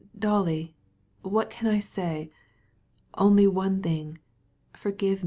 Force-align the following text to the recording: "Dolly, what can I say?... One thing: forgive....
"Dolly, 0.17 0.73
what 1.21 1.51
can 1.51 1.67
I 1.69 1.79
say?... 1.79 2.31
One 3.19 3.83
thing: 3.83 4.17
forgive.... 4.73 5.19